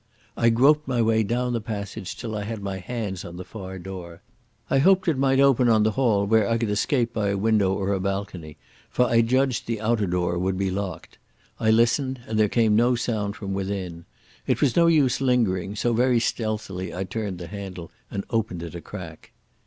I 0.35 0.49
groped 0.49 0.87
my 0.87 0.99
way 0.99 1.21
down 1.21 1.53
the 1.53 1.61
passage 1.61 2.17
till 2.17 2.35
I 2.35 2.41
had 2.43 2.63
my 2.63 2.79
hands 2.79 3.23
on 3.23 3.37
the 3.37 3.45
far 3.45 3.77
door. 3.77 4.23
I 4.67 4.79
hoped 4.79 5.07
it 5.07 5.15
might 5.15 5.39
open 5.39 5.69
on 5.69 5.83
the 5.83 5.91
hall, 5.91 6.25
where 6.25 6.49
I 6.49 6.57
could 6.57 6.71
escape 6.71 7.13
by 7.13 7.29
a 7.29 7.37
window 7.37 7.71
or 7.71 7.93
a 7.93 7.99
balcony, 7.99 8.57
for 8.89 9.05
I 9.05 9.21
judged 9.21 9.67
the 9.67 9.79
outer 9.79 10.07
door 10.07 10.39
would 10.39 10.57
be 10.57 10.71
locked. 10.71 11.19
I 11.59 11.69
listened, 11.69 12.19
and 12.27 12.39
there 12.39 12.49
came 12.49 12.75
no 12.75 12.95
sound 12.95 13.35
from 13.35 13.53
within. 13.53 14.05
It 14.47 14.59
was 14.59 14.75
no 14.75 14.87
use 14.87 15.21
lingering, 15.21 15.75
so 15.75 15.93
very 15.93 16.19
stealthily 16.19 16.91
I 16.91 17.03
turned 17.03 17.37
the 17.37 17.45
handle 17.45 17.91
and 18.09 18.25
opened 18.31 18.63
it 18.63 18.73
a 18.73 18.81
crack. 18.81 19.33